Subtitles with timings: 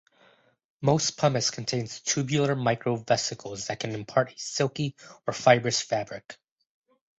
[0.81, 4.95] Most pumice contains tubular microvesicles that can impart a silky
[5.27, 6.39] or fibrous fabric.